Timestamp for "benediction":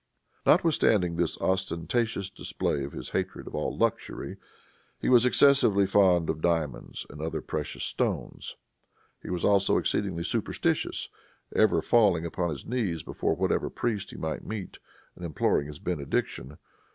15.77-16.57